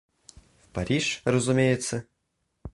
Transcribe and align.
В 0.63 0.69
Париж, 0.73 1.21
разумеется?. 1.25 2.05